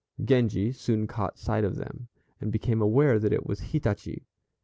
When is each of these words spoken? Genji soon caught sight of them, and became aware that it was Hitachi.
Genji 0.25 0.71
soon 0.71 1.05
caught 1.05 1.37
sight 1.37 1.63
of 1.63 1.75
them, 1.75 2.07
and 2.39 2.51
became 2.51 2.81
aware 2.81 3.19
that 3.19 3.31
it 3.31 3.45
was 3.45 3.59
Hitachi. 3.69 4.25